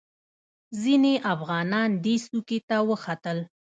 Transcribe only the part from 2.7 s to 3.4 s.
وختل.